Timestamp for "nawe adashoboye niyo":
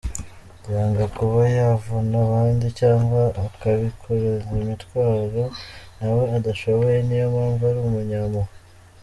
5.97-7.27